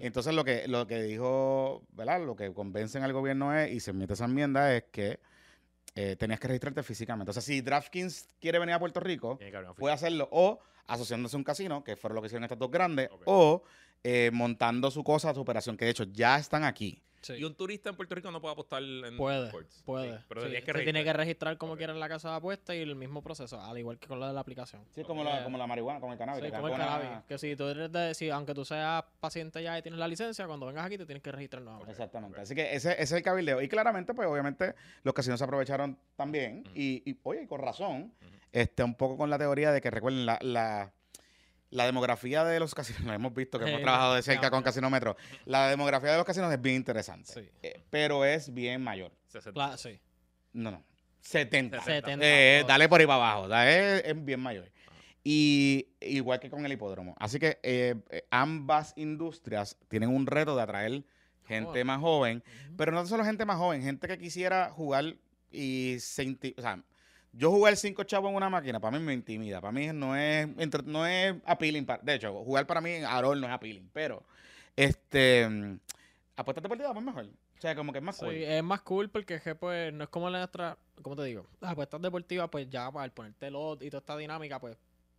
Entonces 0.00 0.34
lo 0.34 0.44
que, 0.44 0.66
lo 0.66 0.88
que 0.88 1.00
dijo, 1.02 1.84
¿verdad? 1.92 2.26
Lo 2.26 2.34
que 2.34 2.52
convencen 2.52 3.04
al 3.04 3.12
gobierno 3.12 3.56
es, 3.56 3.70
y 3.70 3.78
se 3.78 3.92
mete 3.92 4.14
esa 4.14 4.24
enmienda, 4.24 4.74
es 4.74 4.86
que 4.90 5.20
eh, 5.94 6.16
tenías 6.16 6.40
que 6.40 6.48
registrarte 6.48 6.82
físicamente. 6.82 7.30
O 7.30 7.32
sea, 7.32 7.42
si 7.42 7.60
DraftKings 7.60 8.28
quiere 8.40 8.58
venir 8.58 8.74
a 8.74 8.80
Puerto 8.80 8.98
Rico, 8.98 9.38
puede 9.78 9.94
hacerlo 9.94 10.28
o 10.32 10.58
asociándose 10.88 11.36
a 11.36 11.38
un 11.38 11.44
casino, 11.44 11.84
que 11.84 11.94
fueron 11.94 12.16
lo 12.16 12.22
que 12.22 12.26
hicieron 12.26 12.42
estas 12.42 12.58
dos 12.58 12.72
grandes, 12.72 13.08
o 13.24 13.62
eh, 14.02 14.30
montando 14.32 14.90
su 14.90 15.04
cosa, 15.04 15.32
su 15.32 15.40
operación, 15.40 15.76
que 15.76 15.84
de 15.84 15.92
hecho 15.92 16.04
ya 16.10 16.36
están 16.38 16.64
aquí. 16.64 17.00
Sí. 17.22 17.34
Y 17.34 17.44
un 17.44 17.54
turista 17.54 17.90
en 17.90 17.96
Puerto 17.96 18.14
Rico 18.14 18.30
no 18.30 18.40
puede 18.40 18.52
apostar 18.52 18.82
en 18.82 19.16
Puede, 19.16 19.46
sports. 19.46 19.82
puede. 19.84 20.16
Sí, 20.18 20.24
pero 20.28 20.40
Sí, 20.40 20.46
tienes 20.48 20.64
que 20.64 20.72
se 20.72 20.84
tiene 20.84 21.04
que 21.04 21.12
registrar. 21.12 21.58
como 21.58 21.72
Ok. 21.72 21.78
quiera 21.78 21.92
en 21.92 22.00
la 22.00 22.08
casa 22.08 22.30
de 22.30 22.36
apuestas 22.36 22.76
y 22.76 22.78
el 22.80 22.96
mismo 22.96 23.22
proceso, 23.22 23.60
al 23.60 23.76
igual 23.78 23.98
que 23.98 24.06
con 24.08 24.18
lo 24.20 24.26
de 24.26 24.32
la 24.32 24.40
aplicación. 24.40 24.82
Sí, 24.90 25.02
como, 25.04 25.20
Eh, 25.22 25.24
la, 25.24 25.44
como 25.44 25.58
la 25.58 25.66
marihuana, 25.66 26.00
como 26.00 26.12
el 26.12 26.18
cannabis. 26.18 26.44
Sí, 26.44 26.50
como 26.50 26.68
el 26.68 26.74
una- 26.74 26.84
cannabis. 26.86 27.24
Que 27.28 27.36
si 27.38 27.56
tú 27.56 27.64
eres 27.68 27.92
de, 27.92 28.14
si, 28.14 28.30
aunque 28.30 28.54
tú 28.54 28.64
seas 28.64 29.04
paciente 29.20 29.62
ya 29.62 29.78
y 29.78 29.82
tienes 29.82 29.98
la 30.00 30.08
licencia, 30.08 30.46
cuando 30.46 30.66
vengas 30.66 30.86
aquí 30.86 30.96
te 30.96 31.04
tienes 31.06 31.22
que 31.22 31.30
registrar 31.32 31.62
nuevamente. 31.62 31.90
Exactamente. 31.92 32.40
Así 32.40 32.54
que 32.54 32.74
ese, 32.74 32.92
ese 32.92 33.02
es 33.02 33.12
el 33.12 33.22
cabildeo. 33.22 33.60
Y 33.60 33.68
claramente, 33.68 34.14
pues 34.14 34.26
obviamente, 34.26 34.74
los 35.02 35.12
casinos 35.14 35.38
se 35.38 35.44
aprovecharon 35.44 35.98
también. 36.16 36.60
Ujú. 36.60 36.70
y, 36.74 37.02
y, 37.04 37.18
oye, 37.22 37.46
con 37.46 37.60
razón, 37.60 38.14
este, 38.52 38.82
un 38.82 38.94
poco 38.94 39.16
con 39.16 39.28
la 39.30 39.38
teoría 39.38 39.72
de 39.72 39.80
que 39.80 39.90
recuerden 39.90 40.24
la, 40.26 40.38
la, 40.40 40.92
la 41.70 41.86
demografía 41.86 42.44
de 42.44 42.58
los 42.60 42.74
casinos, 42.74 43.02
lo 43.04 43.12
hemos 43.12 43.32
visto 43.34 43.58
que 43.58 43.64
hemos 43.66 43.78
Sí, 43.78 43.82
trabajado 43.82 44.14
de 44.14 44.22
cerca 44.22 44.50
con. 44.50 44.62
Casinómetro. 44.62 45.16
La 45.46 45.68
demografía 45.68 46.10
de 46.12 46.16
los 46.16 46.26
casinos 46.26 46.52
es 46.52 46.60
bien 46.60 46.76
interesante. 46.76 47.32
Sí. 47.32 47.48
eh, 47.62 47.82
pero 47.90 48.24
es 48.24 48.52
bien 48.52 48.82
mayor. 48.82 49.12
60. 49.28 49.52
Cla- 49.60 49.76
sí. 49.76 50.00
No, 50.52 50.70
no. 50.70 50.84
70. 51.20 51.80
70. 51.82 52.24
Eh, 52.26 52.62
Oh, 52.64 52.66
dale 52.66 52.88
por 52.88 53.00
ahí 53.00 53.06
para 53.06 53.16
abajo. 53.16 53.48
da- 53.48 53.70
Es, 53.70 54.04
es 54.04 54.24
bien 54.24 54.40
mayor. 54.40 54.70
Y 55.22 55.88
igual 56.00 56.40
que 56.40 56.48
con 56.50 56.64
el 56.64 56.72
hipódromo. 56.72 57.14
Así 57.18 57.38
que 57.38 57.58
eh, 57.62 57.94
eh, 58.10 58.24
ambas 58.30 58.94
industrias 58.96 59.76
tienen 59.88 60.08
un 60.08 60.26
reto 60.26 60.56
de 60.56 60.62
atraer 60.62 61.04
gente 61.46 61.84
más 61.84 62.00
joven. 62.00 62.42
Pero 62.76 62.90
no 62.92 63.04
solo 63.06 63.24
gente 63.24 63.44
más 63.44 63.58
joven, 63.58 63.82
gente 63.82 64.08
que 64.08 64.18
quisiera 64.18 64.70
jugar 64.70 65.16
y 65.52 65.96
se 66.00 66.24
inti- 66.24 66.54
O 66.56 66.62
sea, 66.62 66.82
yo 67.32 67.50
jugar 67.50 67.76
cinco 67.76 68.02
chavos 68.04 68.30
en 68.30 68.36
una 68.36 68.48
máquina, 68.50 68.80
para 68.80 68.98
mí 68.98 69.04
me 69.04 69.12
intimida. 69.14 69.60
Para 69.60 69.72
mí 69.72 69.88
no 69.92 70.16
es, 70.16 70.48
no 70.84 71.06
es 71.06 71.34
appealing. 71.44 71.86
pa- 71.86 71.98
de 72.02 72.14
hecho, 72.14 72.32
jugar 72.44 72.66
para 72.66 72.80
mí 72.80 72.90
en 72.90 73.04
Arol 73.04 73.40
no 73.40 73.46
es 73.46 73.52
appealing. 73.52 73.88
Pero, 73.92 74.22
este. 74.76 75.78
Apuestas 76.36 76.62
deportivas, 76.62 76.92
pues 76.92 77.04
mejor. 77.04 77.24
O 77.26 77.60
sea, 77.60 77.74
como 77.76 77.92
que 77.92 77.98
es 77.98 78.04
más 78.04 78.16
Sí, 78.16 78.24
cool. 78.24 78.34
es 78.34 78.62
más 78.62 78.80
cool 78.80 79.10
porque 79.10 79.34
es 79.34 79.42
que 79.42 79.54
pues 79.54 79.92
no 79.92 80.04
es 80.04 80.08
como 80.10 80.30
la 80.30 80.38
nuestra, 80.38 80.78
¿cómo 81.02 81.14
te 81.14 81.24
digo? 81.24 81.46
Las 81.60 81.72
apuestas 81.72 82.00
deportivas 82.00 82.48
pues 82.50 82.70
ya 82.70 82.90
para 82.90 83.12
ponerte 83.12 83.50
lot 83.50 83.82
y 83.82 83.90
toda 83.90 83.98
esta 84.00 84.16
dinámica 84.16 84.58
pues 84.58 84.78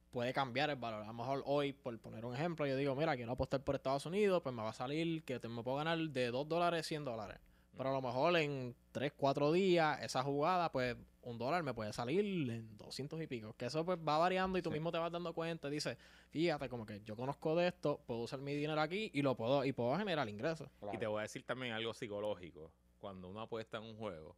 puede 0.10 0.34
cambiar 0.34 0.72
el 0.72 0.78
valor. 0.78 1.04
A 1.04 1.08
lo 1.08 1.14
mejor 1.14 1.44
hoy, 1.46 1.72
por 1.74 1.96
poner 2.00 2.26
un 2.26 2.34
ejemplo, 2.34 2.66
yo 2.66 2.76
digo, 2.76 2.96
mira, 2.96 3.16
quiero 3.16 3.32
apostar 3.34 3.64
por 3.64 3.76
Estados 3.76 4.08
Unidos, 4.08 4.42
pues 4.42 4.56
me 4.56 4.64
va 4.64 4.72
a 4.72 4.74
salir 4.74 5.22
que 5.24 5.40
te, 5.40 5.48
me 5.48 5.62
puedo 5.62 5.78
ganar 5.78 6.00
de 6.00 6.32
2 6.32 6.50
dólares 6.50 6.88
100 6.88 7.06
dólares. 7.06 7.38
Pero 7.78 7.90
a 7.90 7.94
lo 7.94 8.02
mejor 8.02 8.36
en 8.38 8.76
3, 8.92 9.14
4 9.16 9.52
días 9.52 10.02
esa 10.04 10.24
jugada 10.24 10.72
pues 10.72 10.96
un 11.24 11.38
dólar 11.38 11.64
me 11.64 11.74
puede 11.74 11.94
salir 11.94 12.20
en 12.50 12.78
200 12.78 13.22
y 13.22 13.28
pico. 13.28 13.54
Que 13.58 13.66
eso 13.68 13.86
pues 13.86 13.98
va 13.98 14.18
variando 14.18 14.58
y 14.58 14.62
tú 14.62 14.70
Sí. 14.70 14.74
mismo 14.74 14.92
te 14.92 14.98
vas 14.98 15.12
dando 15.12 15.34
cuenta 15.34 15.68
y 15.68 15.72
dices, 15.72 15.98
fíjate 16.30 16.68
como 16.68 16.86
que 16.86 17.02
yo 17.02 17.16
conozco 17.16 17.56
de 17.56 17.68
esto, 17.68 18.02
puedo 18.06 18.22
usar 18.22 18.42
mi 18.42 18.54
dinero 18.56 18.82
aquí 18.82 19.10
y 19.14 19.22
lo 19.22 19.36
puedo 19.36 19.64
y 19.64 19.72
puedo 19.72 19.96
generar 19.98 20.28
ingresos. 20.28 20.70
Claro. 20.80 20.96
Y 20.96 21.00
te 21.00 21.08
voy 21.08 21.20
a 21.20 21.22
decir 21.24 21.44
también 21.44 21.74
algo 21.74 21.94
psicológico. 21.94 22.72
Cuando 23.00 23.30
uno 23.30 23.42
apuesta 23.42 23.78
en 23.78 23.84
un 23.84 23.96
juego, 23.98 24.36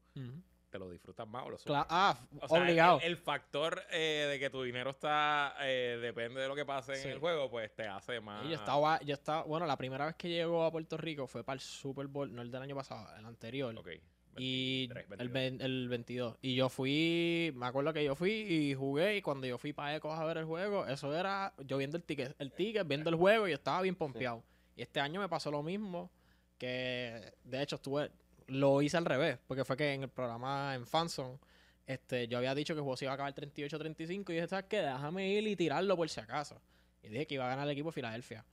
te 0.73 0.79
lo 0.79 0.89
disfrutas 0.89 1.27
más 1.27 1.45
o 1.45 1.51
lo 1.51 1.57
sufres. 1.57 1.77
ah, 1.89 2.17
O 2.41 2.47
sea, 2.47 2.61
obligado. 2.61 2.99
El, 2.99 3.11
el 3.11 3.17
factor 3.17 3.81
eh, 3.91 4.27
de 4.31 4.39
que 4.39 4.49
tu 4.49 4.63
dinero 4.63 4.89
está, 4.89 5.55
eh, 5.61 5.99
depende 6.01 6.41
de 6.41 6.47
lo 6.47 6.55
que 6.55 6.65
pase 6.65 6.95
Sí. 6.95 7.07
en 7.07 7.13
el 7.13 7.19
juego, 7.19 7.49
pues 7.49 7.73
te 7.75 7.87
hace 7.87 8.19
más. 8.19 8.43
Y 8.45 8.49
Yo 8.49 8.55
estaba, 8.55 8.99
yo 9.01 9.13
estaba, 9.13 9.43
bueno, 9.43 9.65
la 9.67 9.77
primera 9.77 10.05
vez 10.07 10.15
que 10.15 10.27
llegó 10.29 10.63
a 10.65 10.71
Puerto 10.71 10.97
Rico 10.97 11.27
fue 11.27 11.43
para 11.43 11.53
el 11.53 11.59
Super 11.61 12.07
Bowl, 12.07 12.33
no 12.33 12.41
el 12.41 12.49
del 12.51 12.61
año 12.63 12.75
pasado, 12.75 13.07
el 13.17 13.25
anterior. 13.25 13.73
Ok. 13.77 13.89
Y 14.35 14.87
23, 14.87 15.21
el, 15.21 15.29
22. 15.29 15.31
ven- 15.33 15.61
el 15.61 15.89
22. 15.89 16.37
Y 16.41 16.55
yo 16.55 16.67
fui, 16.67 17.51
me 17.55 17.67
acuerdo 17.67 17.93
que 17.93 18.03
yo 18.03 18.15
fui 18.15 18.31
y 18.31 18.73
jugué. 18.73 19.17
Y 19.17 19.21
cuando 19.21 19.45
yo 19.45 19.59
fui 19.59 19.73
para 19.73 19.95
Ecos 19.95 20.17
a 20.17 20.25
ver 20.25 20.37
el 20.39 20.45
juego, 20.45 20.87
eso 20.87 21.15
era 21.15 21.53
yo 21.59 21.77
viendo 21.77 21.97
el 21.97 22.03
ticket, 22.03 22.35
el 22.39 22.51
ticket, 22.51 22.87
viendo 22.87 23.11
el 23.11 23.15
juego 23.15 23.47
y 23.47 23.51
estaba 23.51 23.79
bien 23.83 23.93
pompeado. 23.95 24.43
Y 24.75 24.81
este 24.81 24.99
año 24.99 25.21
me 25.21 25.29
pasó 25.29 25.51
lo 25.51 25.61
mismo. 25.61 26.09
Que 26.57 27.33
de 27.43 27.61
hecho 27.61 27.75
estuve, 27.75 28.09
lo 28.47 28.81
hice 28.81 28.97
al 28.97 29.05
revés. 29.05 29.39
Porque 29.47 29.63
fue 29.65 29.77
que 29.77 29.93
en 29.93 30.03
el 30.03 30.09
programa 30.09 30.75
en 30.75 30.85
Fanson, 30.85 31.39
este, 31.85 32.27
yo 32.27 32.37
había 32.37 32.55
dicho 32.55 32.73
que 32.73 32.79
el 32.79 32.83
juego 32.83 32.97
se 32.97 33.05
iba 33.05 33.11
a 33.11 33.15
acabar 33.15 33.33
38-35. 33.35 34.29
Y 34.29 34.33
dije, 34.33 34.47
¿sabes 34.47 34.65
qué? 34.69 34.77
Déjame 34.81 35.29
ir 35.29 35.47
y 35.47 35.55
tirarlo 35.55 35.95
por 35.97 36.09
si 36.09 36.19
acaso. 36.19 36.61
Y 37.01 37.09
dije 37.09 37.27
que 37.27 37.35
iba 37.35 37.45
a 37.45 37.49
ganar 37.49 37.65
el 37.65 37.71
equipo 37.71 37.89
de 37.89 37.93
Filadelfia. 37.93 38.45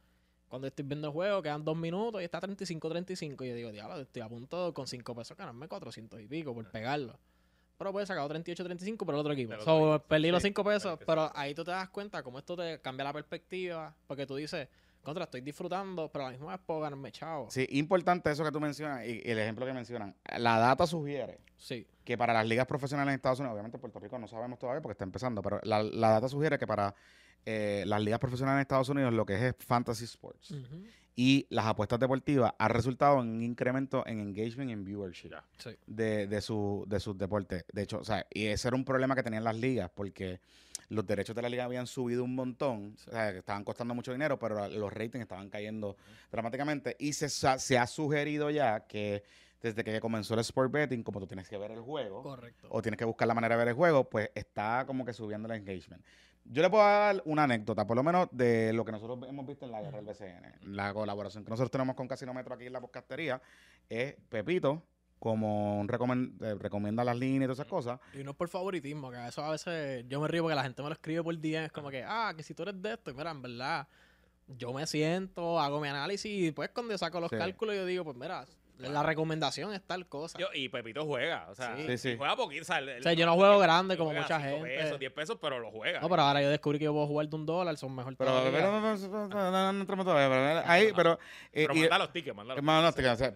Cuando 0.48 0.66
estoy 0.66 0.84
viendo 0.84 1.06
el 1.06 1.12
juego, 1.12 1.40
quedan 1.42 1.64
dos 1.64 1.76
minutos 1.76 2.20
y 2.20 2.24
está 2.24 2.40
35-35. 2.40 3.44
Y 3.44 3.48
yo 3.48 3.54
digo, 3.54 3.70
diablo, 3.70 4.00
estoy 4.00 4.22
a 4.22 4.28
punto 4.28 4.74
con 4.74 4.86
5 4.88 5.14
pesos 5.14 5.36
ganarme 5.36 5.68
400 5.68 6.20
y 6.20 6.26
pico 6.26 6.52
por 6.52 6.68
pegarlo. 6.70 7.18
pero 7.78 7.92
pues 7.92 8.08
sacado 8.08 8.28
38, 8.28 8.64
35 8.64 9.06
por 9.06 9.14
el 9.14 9.20
otro 9.20 9.32
equipo. 9.32 9.54
So, 9.60 10.04
perdí 10.08 10.30
los 10.30 10.42
Sí, 10.42 10.48
5 10.48 10.64
pesos, 10.64 10.98
pero 11.06 11.30
ahí 11.36 11.54
tú 11.54 11.62
te 11.64 11.70
das 11.70 11.88
cuenta 11.90 12.22
cómo 12.24 12.38
esto 12.40 12.56
te 12.56 12.80
cambia 12.80 13.04
la 13.04 13.12
perspectiva, 13.12 13.94
porque 14.08 14.26
tú 14.26 14.34
dices, 14.36 14.68
contra, 15.02 15.24
estoy 15.24 15.40
disfrutando, 15.40 16.10
pero 16.12 16.24
a 16.26 16.28
la 16.28 16.32
misma 16.32 16.52
vez 16.52 16.60
puedo 16.66 16.80
ganarme 16.80 17.10
chavo. 17.12 17.50
Sí, 17.50 17.66
importante 17.70 18.30
eso 18.30 18.44
que 18.44 18.52
tú 18.52 18.60
mencionas 18.60 19.04
y, 19.06 19.22
y 19.24 19.30
el 19.30 19.38
ejemplo 19.38 19.64
que 19.66 19.72
mencionan. 19.72 20.14
La 20.38 20.58
data 20.58 20.86
sugiere 20.86 21.38
Sí. 21.56 21.86
que 22.04 22.16
para 22.18 22.32
las 22.32 22.46
ligas 22.46 22.66
profesionales 22.66 23.12
en 23.12 23.16
Estados 23.16 23.38
Unidos, 23.40 23.54
obviamente 23.54 23.76
en 23.76 23.80
Puerto 23.80 23.98
Rico 23.98 24.18
no 24.18 24.26
sabemos 24.26 24.58
todavía 24.58 24.80
porque 24.80 24.92
está 24.92 25.04
empezando, 25.04 25.42
pero 25.42 25.60
la, 25.62 25.82
la 25.82 26.10
data 26.10 26.28
sugiere 26.28 26.58
que 26.58 26.66
para 26.66 26.94
eh, 27.46 27.84
las 27.86 28.00
ligas 28.02 28.18
profesionales 28.18 28.58
en 28.58 28.62
Estados 28.62 28.88
Unidos 28.90 29.12
lo 29.14 29.24
que 29.26 29.34
es, 29.34 29.42
es 29.42 29.54
fantasy 29.64 30.04
sports. 30.04 30.54
Y 31.22 31.46
las 31.50 31.66
apuestas 31.66 32.00
deportivas 32.00 32.54
ha 32.56 32.68
resultado 32.68 33.20
en 33.20 33.28
un 33.28 33.42
incremento 33.42 34.02
en 34.06 34.20
engagement 34.20 34.70
y 34.70 34.72
en 34.72 34.86
viewership. 34.86 35.30
Sí. 35.58 35.68
de, 35.86 36.26
de, 36.26 36.40
su, 36.40 36.86
de 36.88 36.98
sus 36.98 37.18
deportes. 37.18 37.66
De 37.70 37.82
hecho, 37.82 37.98
o 37.98 38.04
sea, 38.04 38.26
y 38.30 38.46
ese 38.46 38.68
era 38.68 38.74
un 38.74 38.86
problema 38.86 39.14
que 39.14 39.22
tenían 39.22 39.44
las 39.44 39.54
ligas 39.54 39.90
porque 39.94 40.40
los 40.88 41.06
derechos 41.06 41.36
de 41.36 41.42
la 41.42 41.50
liga 41.50 41.64
habían 41.64 41.86
subido 41.86 42.24
un 42.24 42.34
montón, 42.34 42.94
o 43.06 43.10
sea, 43.10 43.32
que 43.32 43.40
estaban 43.40 43.64
costando 43.64 43.94
mucho 43.94 44.12
dinero, 44.12 44.38
pero 44.38 44.66
los 44.70 44.90
ratings 44.90 45.24
estaban 45.24 45.50
cayendo 45.50 45.94
dramáticamente 46.32 46.96
y 46.98 47.12
se, 47.12 47.28
se 47.28 47.76
ha 47.76 47.86
sugerido 47.86 48.48
ya 48.48 48.86
que 48.86 49.22
desde 49.60 49.84
que 49.84 50.00
comenzó 50.00 50.32
el 50.32 50.40
sport 50.40 50.72
betting, 50.72 51.02
como 51.02 51.20
tú 51.20 51.26
tienes 51.26 51.46
que 51.46 51.58
ver 51.58 51.72
el 51.72 51.80
juego 51.80 52.22
Correcto. 52.22 52.66
o 52.70 52.80
tienes 52.80 52.96
que 52.96 53.04
buscar 53.04 53.28
la 53.28 53.34
manera 53.34 53.56
de 53.56 53.58
ver 53.58 53.68
el 53.68 53.74
juego, 53.74 54.08
pues 54.08 54.30
está 54.34 54.84
como 54.86 55.04
que 55.04 55.12
subiendo 55.12 55.52
el 55.52 55.60
engagement. 55.60 56.02
Yo 56.52 56.62
le 56.62 56.70
puedo 56.70 56.82
dar 56.82 57.22
una 57.26 57.44
anécdota, 57.44 57.86
por 57.86 57.96
lo 57.96 58.02
menos 58.02 58.26
de 58.32 58.72
lo 58.72 58.84
que 58.84 58.90
nosotros 58.90 59.20
hemos 59.28 59.46
visto 59.46 59.66
en 59.66 59.70
la 59.70 59.82
guerra 59.82 59.98
del 60.02 60.06
BCN. 60.06 60.74
La 60.74 60.92
colaboración 60.92 61.44
que 61.44 61.50
nosotros 61.50 61.70
tenemos 61.70 61.94
con 61.94 62.08
Casinómetro 62.08 62.54
aquí 62.54 62.66
en 62.66 62.72
la 62.72 62.80
podcastería 62.80 63.40
es 63.88 64.16
Pepito, 64.28 64.82
como 65.20 65.78
un 65.78 65.86
recomen- 65.86 66.34
eh, 66.42 66.56
recomienda 66.58 67.04
las 67.04 67.16
líneas 67.16 67.42
y 67.42 67.46
todas 67.46 67.58
esas 67.58 67.66
cosas. 67.70 68.00
Y 68.18 68.24
no 68.24 68.32
es 68.32 68.36
por 68.36 68.48
favoritismo, 68.48 69.12
que 69.12 69.28
eso 69.28 69.44
a 69.44 69.50
veces 69.52 70.04
yo 70.08 70.20
me 70.20 70.26
río 70.26 70.42
porque 70.42 70.56
la 70.56 70.64
gente 70.64 70.82
me 70.82 70.88
lo 70.88 70.94
escribe 70.94 71.22
por 71.22 71.38
día, 71.38 71.64
es 71.66 71.70
como 71.72 71.88
que, 71.88 72.02
ah, 72.04 72.32
que 72.36 72.42
si 72.42 72.52
tú 72.52 72.64
eres 72.64 72.82
de 72.82 72.94
esto, 72.94 73.12
y 73.12 73.14
mira, 73.14 73.30
en 73.30 73.42
verdad, 73.42 73.86
yo 74.48 74.72
me 74.72 74.84
siento, 74.88 75.60
hago 75.60 75.78
mi 75.80 75.86
análisis 75.86 76.48
y 76.48 76.50
pues 76.50 76.70
cuando 76.70 76.92
yo 76.94 76.98
saco 76.98 77.20
los 77.20 77.30
Sí. 77.30 77.36
cálculos 77.36 77.76
yo 77.76 77.86
digo, 77.86 78.02
pues 78.02 78.16
mira, 78.16 78.44
la 78.88 79.02
recomendación 79.02 79.72
es 79.72 79.82
tal 79.82 80.06
cosa. 80.08 80.38
Yo- 80.38 80.48
y 80.54 80.68
Pepito 80.68 81.04
juega, 81.04 81.46
o 81.50 81.54
sea, 81.54 81.76
Sí. 81.76 81.84
Sí, 81.86 81.98
sí. 81.98 82.14
juega 82.16 82.36
poquito. 82.36 82.62
O 82.62 82.64
sea, 82.64 82.78
el- 82.78 83.00
O 83.00 83.02
sea, 83.02 83.12
yo 83.12 83.26
no 83.26 83.34
juego 83.34 83.58
grande 83.58 83.96
como 83.96 84.12
mucha 84.12 84.40
gente. 84.40 84.68
Pesos, 84.76 84.98
10 84.98 85.12
pesos, 85.12 85.38
pero 85.40 85.58
lo 85.58 85.70
juega. 85.70 86.00
No, 86.00 86.08
pero 86.08 86.22
ahora 86.22 86.40
yo 86.42 86.50
descubrí 86.50 86.78
que 86.78 86.86
yo 86.86 86.92
puedo 86.92 87.06
jugar 87.06 87.28
de 87.28 87.36
un 87.36 87.46
dólar, 87.46 87.76
son 87.76 87.94
mejor 87.94 88.16
Pero, 88.16 88.30
no, 88.30 88.50
no, 88.50 88.96
no, 88.96 89.28
no, 89.28 89.50
no, 89.50 89.72
no 89.72 89.80
entramos 89.80 90.04
todavía, 90.06 90.28
pero 90.28 90.70
ahí, 90.70 90.92
pero... 90.94 91.12
eh, 91.52 91.66
Pero 91.66 91.74
y- 91.74 91.80
manda 91.80 91.98
los 91.98 92.12
tickets, 92.12 92.36
manda 92.36 92.54
los 92.54 92.62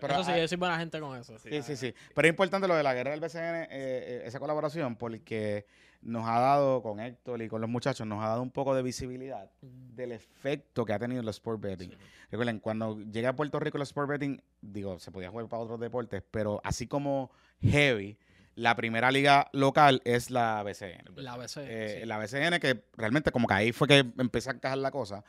pero 0.00 0.14
eso 0.14 0.24
sí, 0.24 0.32
yo 0.40 0.48
soy 0.48 0.56
buena 0.58 0.78
gente 0.78 1.00
con 1.00 1.18
eso. 1.18 1.38
Sí, 1.38 1.62
sí, 1.62 1.76
sí. 1.76 1.94
Pero 2.14 2.28
es 2.28 2.32
importante 2.32 2.68
lo 2.68 2.74
de 2.76 2.82
la 2.82 2.94
guerra 2.94 3.10
del 3.10 3.20
BCN, 3.20 3.62
eh, 3.64 3.68
eh, 3.70 4.22
esa 4.26 4.38
colaboración, 4.40 4.96
porque 4.96 5.66
nos 6.04 6.26
ha 6.26 6.38
dado, 6.38 6.82
con 6.82 7.00
Héctor 7.00 7.42
y 7.42 7.48
con 7.48 7.60
los 7.60 7.70
muchachos, 7.70 8.06
nos 8.06 8.22
ha 8.22 8.28
dado 8.28 8.42
un 8.42 8.50
poco 8.50 8.74
de 8.74 8.82
visibilidad 8.82 9.50
del 9.60 10.12
efecto 10.12 10.84
que 10.84 10.92
ha 10.92 10.98
tenido 10.98 11.20
el 11.22 11.28
sport 11.28 11.60
betting. 11.60 11.90
Recuerden, 12.30 12.60
cuando 12.60 12.98
llega 12.98 13.30
a 13.30 13.36
Puerto 13.36 13.58
Rico 13.58 13.78
el 13.78 13.82
sport 13.82 14.08
betting, 14.08 14.40
digo, 14.60 14.98
se 14.98 15.10
podía 15.10 15.30
jugar 15.30 15.48
para 15.48 15.62
otros 15.62 15.80
deportes, 15.80 16.22
pero 16.30 16.60
así 16.64 16.86
como 16.86 17.30
heavy, 17.62 18.18
la 18.54 18.76
primera 18.76 19.10
liga 19.10 19.48
local 19.52 20.00
es 20.04 20.30
la 20.30 20.62
BCN. 20.62 21.16
La 21.16 21.36
BC. 21.36 21.56
Eh, 21.64 21.98
sí. 22.00 22.06
La 22.06 22.18
BCN, 22.18 22.60
que 22.60 22.84
realmente 22.96 23.32
como 23.32 23.48
que 23.48 23.54
ahí 23.54 23.72
fue 23.72 23.88
que 23.88 23.98
empezó 24.18 24.50
a 24.50 24.54
encajar 24.54 24.78
la 24.78 24.90
cosa. 24.90 25.24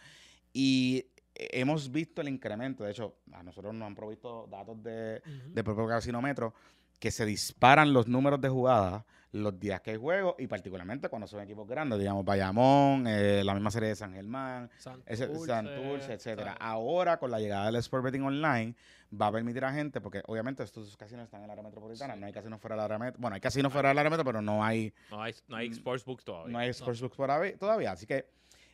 Y 0.53 1.05
hemos 1.33 1.91
visto 1.91 2.21
el 2.21 2.29
incremento. 2.29 2.83
De 2.83 2.91
hecho, 2.91 3.15
a 3.31 3.43
nosotros 3.43 3.73
nos 3.73 3.87
han 3.87 3.95
provisto 3.95 4.47
datos 4.49 4.81
de, 4.83 5.21
de 5.47 5.63
propio 5.63 5.87
casinómetro 5.87 6.53
que 6.99 7.11
se 7.11 7.25
disparan 7.25 7.93
los 7.93 8.07
números 8.07 8.39
de 8.41 8.49
jugadas 8.49 9.03
los 9.35 9.59
días 9.59 9.81
que 9.81 9.91
hay 9.91 9.97
juego 9.97 10.35
y 10.39 10.47
particularmente 10.47 11.09
cuando 11.09 11.27
son 11.27 11.41
equipos 11.41 11.67
grandes, 11.67 11.99
digamos 11.99 12.23
Bayamón, 12.23 13.05
eh, 13.07 13.43
la 13.43 13.53
misma 13.53 13.69
serie 13.69 13.89
de 13.89 13.95
San 13.95 14.13
Germán, 14.13 14.69
Santurce, 14.77 15.27
Santurce, 15.45 16.13
etcétera. 16.13 16.53
Ahora 16.59 17.17
con 17.17 17.31
la 17.31 17.39
llegada 17.39 17.65
del 17.65 17.75
Sport 17.77 18.05
Betting 18.05 18.23
Online 18.23 18.75
va 19.21 19.27
a 19.27 19.31
permitir 19.33 19.65
a 19.65 19.73
gente, 19.73 19.99
porque 19.99 20.21
obviamente 20.27 20.63
estos 20.63 20.95
casinos 20.95 21.25
están 21.25 21.41
en 21.41 21.45
el 21.45 21.51
área 21.51 21.63
metropolitana, 21.63 22.13
Sí. 22.13 22.19
no 22.21 22.25
hay 22.27 22.31
casinos 22.33 22.61
fuera 22.61 22.75
del 22.77 22.85
área 22.85 22.97
metro, 22.97 23.19
bueno, 23.19 23.35
hay 23.35 23.41
casinos 23.41 23.73
fuera 23.73 23.89
del 23.89 23.97
área 23.97 24.09
metro, 24.09 24.23
pero 24.25 24.41
no 24.41 24.63
hay 24.63 24.93
No 25.11 25.21
hay, 25.21 25.33
no 25.49 25.57
hay 25.57 25.69
Mm, 25.69 25.73
sportsbooks 25.73 26.23
todavía. 26.23 26.53
no 26.53 26.59
hay 26.59 26.73
sportsbooks 26.73 27.15
por 27.17 27.29
ahí- 27.31 27.55
todavía, 27.57 27.91
así 27.91 28.05
que 28.05 28.27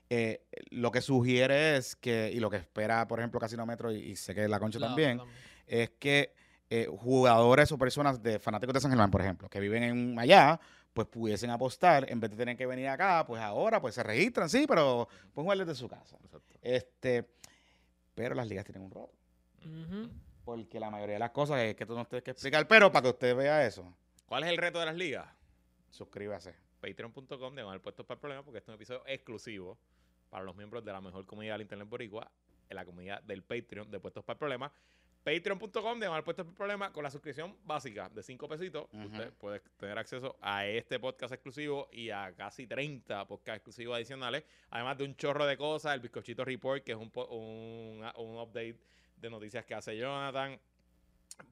eh, 0.10 0.44
lo 0.72 0.92
que 0.92 1.02
sugiere 1.02 1.78
es 1.78 1.96
que, 1.96 2.30
y 2.34 2.40
lo 2.40 2.50
que 2.50 2.58
espera, 2.58 3.08
por 3.08 3.20
ejemplo, 3.20 3.40
Casino 3.40 3.66
Metro, 3.66 3.92
y, 3.92 3.98
y 4.12 4.16
sé 4.18 4.36
que 4.36 4.48
la 4.48 4.60
Concha 4.60 4.78
también. 4.78 5.20
es 5.66 5.90
que 5.92 6.34
eh, 6.74 6.88
jugadores 6.88 7.70
o 7.74 7.78
personas 7.78 8.24
de 8.24 8.40
fanáticos 8.40 8.74
de 8.74 8.80
San 8.80 8.92
Germán, 8.92 9.12
por 9.12 9.20
ejemplo, 9.20 9.50
que 9.50 9.60
viven 9.60 9.84
en 9.84 10.18
allá, 10.18 10.58
pues 10.94 11.06
pudiesen 11.06 11.50
apostar, 11.50 12.10
en 12.10 12.22
vez 12.22 12.32
de 12.32 12.38
tener 12.38 12.56
que 12.56 12.66
venir 12.66 12.88
acá, 12.88 13.26
pues 13.28 13.42
ahora 13.42 13.82
pues 13.82 13.94
se 13.94 14.04
registran, 14.04 14.50
sí, 14.50 14.64
pero 14.66 15.06
pueden 15.34 15.48
jugar 15.48 15.58
desde 15.58 15.76
su 15.76 15.90
casa. 15.90 16.16
Exacto. 16.24 16.54
Este, 16.62 17.28
pero 18.16 18.36
las 18.36 18.48
ligas 18.48 18.64
tienen 18.64 18.84
un 18.84 18.92
rol, 18.92 19.10
porque 20.46 20.80
la 20.80 20.90
mayoría 20.90 21.16
de 21.16 21.20
las 21.20 21.32
cosas 21.32 21.60
es 21.60 21.76
que 21.76 21.86
tú 21.86 21.94
no 21.94 22.06
tienes 22.06 22.24
que 22.24 22.32
explicar, 22.32 22.66
pero 22.70 22.90
para 22.90 23.04
que 23.04 23.10
usted 23.10 23.36
vea 23.36 23.66
eso, 23.66 23.94
¿Cuál 24.26 24.46
es 24.46 24.50
el 24.50 24.58
reto 24.58 24.80
de 24.80 24.86
las 24.86 24.96
ligas? 24.96 25.28
suscríbase. 25.90 26.56
Patreon.com, 26.80 27.54
de 27.54 27.80
puestos 27.82 28.06
para 28.06 28.16
el 28.16 28.22
problema, 28.22 28.44
porque 28.44 28.60
este 28.60 28.72
es 28.72 28.74
un 28.74 28.76
episodio 28.76 29.04
exclusivo 29.08 29.78
para 30.30 30.46
los 30.46 30.56
miembros 30.56 30.86
de 30.86 30.94
la 30.94 31.02
mejor 31.02 31.26
comunidad 31.26 31.56
del 31.56 31.64
Internet 31.64 31.90
Boricua, 31.90 32.32
en 32.70 32.76
la 32.78 32.86
comunidad 32.86 33.22
del 33.24 33.44
Patreon 33.44 33.92
de 33.92 34.00
Puestos 34.00 34.24
para 34.24 34.36
el 34.36 34.40
Problema. 34.40 34.72
Patreon.com, 35.24 36.00
de 36.00 36.08
puestos 36.24 36.36
para 36.36 36.50
el 36.50 36.56
problema, 36.56 36.92
con 36.92 37.04
la 37.04 37.12
suscripción 37.12 37.56
básica 37.64 38.10
de 38.10 38.24
5 38.24 38.48
pesitos, 38.48 38.88
usted 38.92 39.32
puede 39.34 39.60
tener 39.78 39.98
acceso 39.98 40.36
a 40.42 40.66
este 40.66 41.00
podcast 41.00 41.34
exclusivo 41.34 41.88
y 41.92 42.10
a 42.10 42.34
casi 42.36 42.66
30 42.66 43.28
podcasts 43.28 43.58
exclusivos 43.58 43.96
adicionales, 43.96 44.44
además 44.72 44.98
de 44.98 45.04
un 45.04 45.16
chorro 45.16 45.46
de 45.46 45.58
cosas, 45.58 45.94
el 45.94 46.00
Bizcochito 46.00 46.44
Report, 46.44 46.84
que 46.84 46.94
es 46.94 46.98
un, 46.98 47.12
un, 47.30 48.04
un 48.18 48.38
update 48.40 48.78
de 49.18 49.30
noticias 49.30 49.64
que 49.64 49.76
hace 49.76 49.96
Jonathan, 49.96 50.60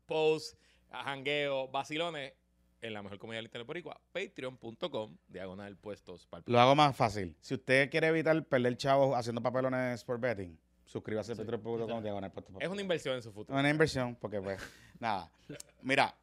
posts, 0.08 0.58
jangueo, 0.92 1.68
vacilones, 1.68 2.34
en 2.82 2.94
la 2.94 3.04
mejor 3.04 3.20
comunidad 3.20 3.40
del 3.40 3.46
Internet 3.46 3.68
Boricua, 3.68 4.02
patreon.com, 4.12 5.18
diagonal 5.28 5.76
puestos 5.78 6.26
para 6.28 6.44
el 6.46 6.52
Lo 6.52 6.60
hago 6.60 6.76
más 6.76 6.96
fácil. 6.96 7.36
Si 7.42 7.54
usted 7.54 7.90
quiere 7.90 8.08
evitar 8.08 8.42
perder 8.46 8.78
chavos 8.78 9.16
haciendo 9.16 9.42
papelones 9.42 10.04
por 10.04 10.20
betting, 10.20 10.58
suscríbase 10.90 11.34
a 11.34 11.36
puesto 12.32 12.54
Es 12.60 12.68
una 12.68 12.82
inversión 12.82 13.16
en 13.16 13.22
su 13.22 13.32
futuro. 13.32 13.58
Una 13.58 13.70
inversión, 13.70 14.16
porque 14.16 14.42
pues, 14.42 14.60
nada. 15.00 15.30
Mira, 15.84 16.16